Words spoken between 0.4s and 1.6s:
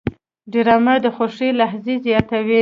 ډرامه د خوښۍ